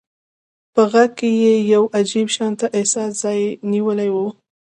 [0.73, 4.17] په غږ کې يې يو عجيب شانته احساس ځای نيولی و.